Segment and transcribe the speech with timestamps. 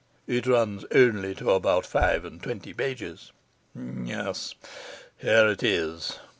[0.25, 3.31] It runs only to about five and twenty pages.
[3.75, 4.55] Yes,
[5.19, 6.17] here it is.